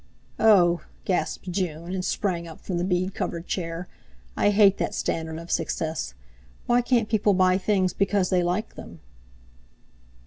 [0.39, 3.87] "Oh!" gasped June, and sprang up from the bead covered chair,
[4.35, 6.15] "I hate that standard of success.
[6.65, 8.99] Why can't people buy things because they like them?"